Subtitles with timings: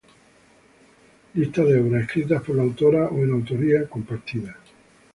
[1.35, 4.57] Lista de obras escritas por la autora o en autoría compartida